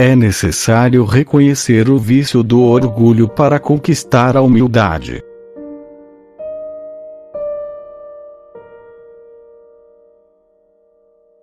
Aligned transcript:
é 0.00 0.16
necessário 0.16 1.04
reconhecer 1.04 1.90
o 1.90 1.98
vício 1.98 2.42
do 2.42 2.62
orgulho 2.62 3.28
para 3.28 3.60
conquistar 3.60 4.34
a 4.34 4.40
humildade. 4.40 5.22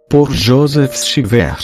Por 0.09 0.31
Joseph 0.31 0.95
Stiver 0.95 1.55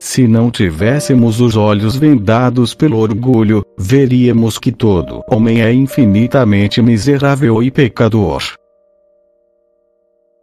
Se 0.00 0.26
não 0.26 0.50
tivéssemos 0.50 1.40
os 1.40 1.56
olhos 1.56 1.94
vendados 1.94 2.74
pelo 2.74 2.98
orgulho, 2.98 3.64
veríamos 3.78 4.58
que 4.58 4.72
todo 4.72 5.22
homem 5.30 5.62
é 5.62 5.72
infinitamente 5.72 6.82
miserável 6.82 7.62
e 7.62 7.70
pecador. 7.70 8.42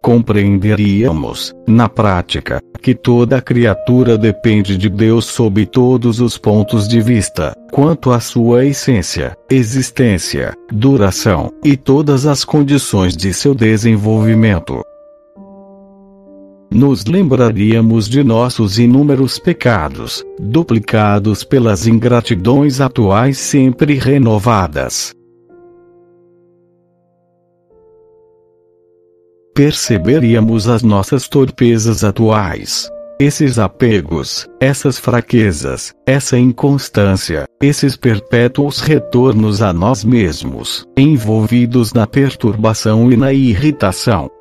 Compreenderíamos, 0.02 1.54
na 1.68 1.88
prática, 1.88 2.60
que 2.82 2.96
toda 2.96 3.42
criatura 3.42 4.18
depende 4.18 4.78
de 4.78 4.90
Deus 4.90 5.26
sob 5.26 5.66
todos 5.66 6.20
os 6.20 6.38
pontos 6.38 6.88
de 6.88 7.00
vista, 7.00 7.56
quanto 7.72 8.12
à 8.12 8.20
sua 8.20 8.66
essência, 8.66 9.38
existência, 9.50 10.54
duração 10.72 11.52
e 11.64 11.78
todas 11.78 12.26
as 12.26 12.44
condições 12.44 13.16
de 13.16 13.34
seu 13.34 13.54
desenvolvimento 13.54 14.82
nos 16.74 17.04
lembraríamos 17.04 18.08
de 18.08 18.24
nossos 18.24 18.80
inúmeros 18.80 19.38
pecados, 19.38 20.24
duplicados 20.40 21.44
pelas 21.44 21.86
ingratidões 21.86 22.80
atuais 22.80 23.38
sempre 23.38 23.96
renovadas. 23.96 25.14
Perceberíamos 29.54 30.68
as 30.68 30.82
nossas 30.82 31.28
torpezas 31.28 32.04
atuais. 32.04 32.90
Esses 33.20 33.60
apegos, 33.60 34.48
essas 34.60 34.98
fraquezas, 34.98 35.94
essa 36.08 36.38
inconstância, 36.40 37.46
esses 37.62 37.96
perpétuos 37.96 38.80
retornos 38.80 39.62
a 39.62 39.72
nós 39.72 40.04
mesmos, 40.04 40.88
envolvidos 40.98 41.94
na 41.94 42.08
perturbação 42.08 43.12
e 43.12 43.18
na 43.18 43.32
irritação, 43.32 44.32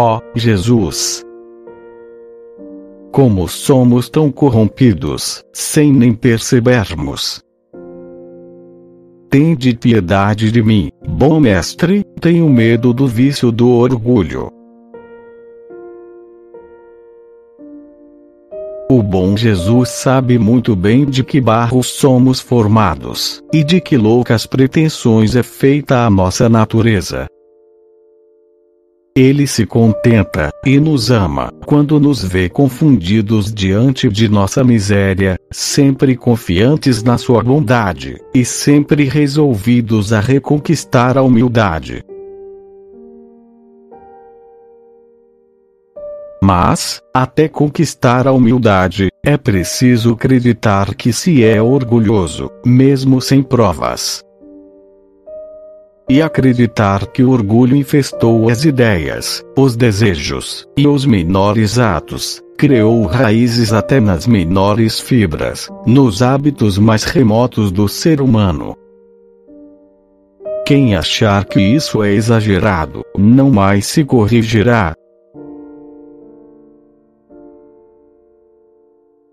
Ó 0.00 0.18
oh, 0.18 0.38
Jesus! 0.38 1.24
Como 3.10 3.48
somos 3.48 4.08
tão 4.08 4.30
corrompidos, 4.30 5.42
sem 5.52 5.92
nem 5.92 6.12
percebermos. 6.12 7.42
Tende 9.30 9.76
piedade 9.76 10.50
de 10.50 10.62
mim, 10.62 10.90
bom 11.06 11.38
mestre, 11.38 12.02
tenho 12.18 12.48
medo 12.48 12.94
do 12.94 13.06
vício 13.06 13.52
do 13.52 13.68
orgulho. 13.68 14.50
O 18.90 19.02
bom 19.02 19.36
Jesus 19.36 19.90
sabe 19.90 20.38
muito 20.38 20.74
bem 20.74 21.04
de 21.04 21.22
que 21.22 21.42
barro 21.42 21.82
somos 21.82 22.40
formados, 22.40 23.44
e 23.52 23.62
de 23.62 23.82
que 23.82 23.98
loucas 23.98 24.46
pretensões 24.46 25.36
é 25.36 25.42
feita 25.42 26.06
a 26.06 26.10
nossa 26.10 26.48
natureza. 26.48 27.26
Ele 29.18 29.48
se 29.48 29.66
contenta, 29.66 30.48
e 30.64 30.78
nos 30.78 31.10
ama, 31.10 31.52
quando 31.66 31.98
nos 31.98 32.22
vê 32.22 32.48
confundidos 32.48 33.52
diante 33.52 34.08
de 34.08 34.28
nossa 34.28 34.62
miséria, 34.62 35.36
sempre 35.50 36.16
confiantes 36.16 37.02
na 37.02 37.18
sua 37.18 37.42
bondade, 37.42 38.16
e 38.32 38.44
sempre 38.44 39.08
resolvidos 39.08 40.12
a 40.12 40.20
reconquistar 40.20 41.18
a 41.18 41.22
humildade. 41.22 42.04
Mas, 46.40 47.02
até 47.12 47.48
conquistar 47.48 48.28
a 48.28 48.32
humildade, 48.32 49.08
é 49.26 49.36
preciso 49.36 50.12
acreditar 50.12 50.94
que 50.94 51.12
se 51.12 51.42
é 51.42 51.60
orgulhoso, 51.60 52.48
mesmo 52.64 53.20
sem 53.20 53.42
provas 53.42 54.22
e 56.08 56.22
acreditar 56.22 57.06
que 57.08 57.22
o 57.22 57.30
orgulho 57.30 57.76
infestou 57.76 58.48
as 58.48 58.64
ideias, 58.64 59.44
os 59.56 59.76
desejos 59.76 60.66
e 60.76 60.86
os 60.86 61.04
menores 61.04 61.78
atos, 61.78 62.42
criou 62.56 63.04
raízes 63.04 63.72
até 63.72 64.00
nas 64.00 64.26
menores 64.26 64.98
fibras, 64.98 65.68
nos 65.86 66.22
hábitos 66.22 66.78
mais 66.78 67.04
remotos 67.04 67.70
do 67.70 67.86
ser 67.86 68.20
humano. 68.20 68.74
Quem 70.66 70.94
achar 70.94 71.44
que 71.44 71.60
isso 71.60 72.02
é 72.02 72.12
exagerado, 72.12 73.02
não 73.16 73.50
mais 73.50 73.86
se 73.86 74.04
corrigirá, 74.04 74.94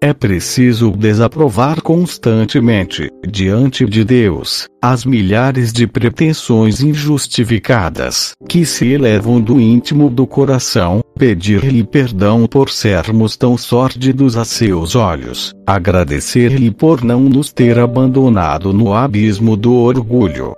É 0.05 0.13
preciso 0.13 0.91
desaprovar 0.91 1.81
constantemente, 1.81 3.09
diante 3.27 3.85
de 3.85 4.05
Deus, 4.05 4.67
as 4.79 5.03
milhares 5.03 5.73
de 5.73 5.87
pretensões 5.87 6.79
injustificadas, 6.79 8.33
que 8.47 8.67
se 8.67 8.85
elevam 8.85 9.41
do 9.41 9.59
íntimo 9.59 10.07
do 10.07 10.27
coração, 10.27 11.03
pedir-lhe 11.17 11.83
perdão 11.83 12.45
por 12.45 12.69
sermos 12.69 13.35
tão 13.35 13.57
sórdidos 13.57 14.37
a 14.37 14.45
seus 14.45 14.95
olhos, 14.95 15.55
agradecer-lhe 15.65 16.69
por 16.69 17.03
não 17.03 17.21
nos 17.21 17.51
ter 17.51 17.79
abandonado 17.79 18.71
no 18.71 18.93
abismo 18.93 19.57
do 19.57 19.73
orgulho, 19.73 20.55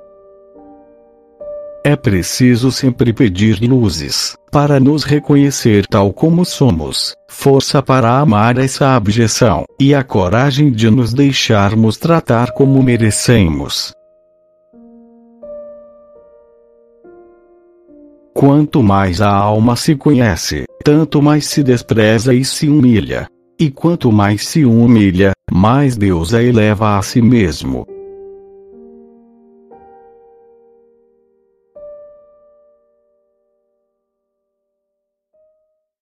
é 1.87 1.95
preciso 1.95 2.69
sempre 2.69 3.13
pedir 3.13 3.61
luzes, 3.61 4.35
para 4.51 4.77
nos 4.77 5.05
reconhecer 5.05 5.87
tal 5.87 6.11
como 6.11 6.43
somos, 6.43 7.15
força 7.29 7.81
para 7.81 8.19
amar 8.19 8.57
essa 8.57 8.93
abjeção, 8.93 9.63
e 9.79 9.95
a 9.95 10.03
coragem 10.03 10.69
de 10.69 10.89
nos 10.89 11.13
deixarmos 11.13 11.95
tratar 11.95 12.51
como 12.51 12.83
merecemos. 12.83 13.93
Quanto 18.33 18.83
mais 18.83 19.21
a 19.21 19.31
alma 19.31 19.77
se 19.77 19.95
conhece, 19.95 20.65
tanto 20.83 21.21
mais 21.21 21.45
se 21.45 21.63
despreza 21.63 22.33
e 22.33 22.43
se 22.43 22.67
humilha. 22.67 23.29
E 23.57 23.71
quanto 23.71 24.11
mais 24.11 24.45
se 24.45 24.65
humilha, 24.65 25.31
mais 25.49 25.95
Deus 25.95 26.33
a 26.33 26.43
eleva 26.43 26.97
a 26.97 27.01
si 27.01 27.21
mesmo, 27.21 27.87